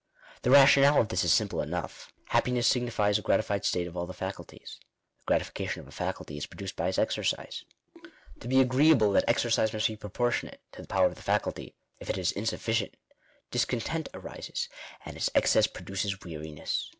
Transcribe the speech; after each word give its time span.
The 0.41 0.49
rationale 0.49 0.99
of 0.99 1.09
this 1.09 1.23
is 1.23 1.31
simple 1.31 1.61
enough. 1.61 2.11
Happiness 2.29 2.67
signi, 2.67 2.91
fies 2.91 3.19
a 3.19 3.21
gratified 3.21 3.63
state 3.65 3.85
of 3.85 3.95
all 3.95 4.07
the 4.07 4.15
faculties. 4.15 4.79
The 5.19 5.25
gratification 5.27 5.79
of 5.79 5.85
a 5.85 5.89
I 5.89 5.91
faculty 5.91 6.37
is 6.37 6.47
produced 6.47 6.75
by 6.75 6.87
its 6.87 6.97
exercise. 6.97 7.65
To 8.39 8.47
be 8.47 8.59
agreeable 8.61 9.11
that 9.11 9.25
I 9.27 9.29
exercise 9.29 9.73
must 9.73 9.85
be 9.87 9.95
proportionate 9.95 10.61
to 10.71 10.81
the 10.81 10.87
power 10.87 11.05
of 11.05 11.13
the 11.17 11.21
faculty; 11.21 11.75
if 11.99 12.09
it 12.09 12.17
is 12.17 12.31
insufficient 12.31 12.95
discontent 13.51 14.09
arises, 14.15 14.69
and 15.05 15.15
its 15.15 15.29
excess 15.35 15.67
produces 15.67 16.19
weariness.. 16.21 16.89